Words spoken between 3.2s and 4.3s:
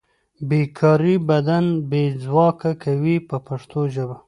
په پښتو ژبه.